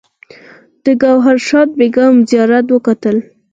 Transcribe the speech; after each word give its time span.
د 0.83 0.85
ګوهر 1.01 1.37
شاد 1.47 1.69
بیګم 1.79 2.15
زیارت 2.29 2.65
وکتل. 2.71 3.17